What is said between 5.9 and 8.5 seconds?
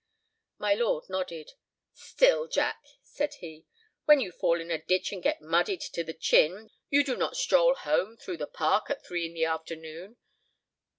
the chin, you do not stroll home through the